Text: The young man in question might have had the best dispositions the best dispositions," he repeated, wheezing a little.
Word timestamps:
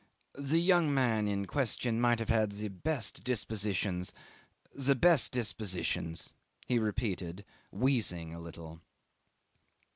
The 0.33 0.59
young 0.59 0.91
man 0.91 1.27
in 1.27 1.45
question 1.45 2.01
might 2.01 2.17
have 2.17 2.29
had 2.29 2.53
the 2.53 2.69
best 2.69 3.23
dispositions 3.23 4.13
the 4.73 4.95
best 4.95 5.31
dispositions," 5.31 6.33
he 6.65 6.79
repeated, 6.79 7.45
wheezing 7.69 8.33
a 8.33 8.39
little. 8.39 8.81